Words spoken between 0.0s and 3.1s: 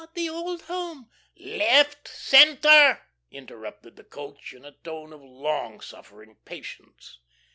"'Ah, the old home'" "Left centre,"